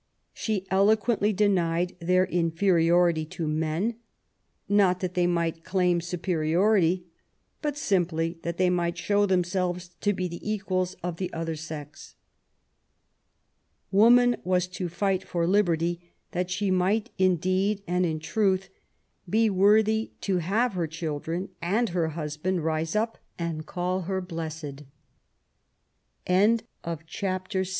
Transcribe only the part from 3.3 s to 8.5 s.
to men, not that they might claim superiority, but simply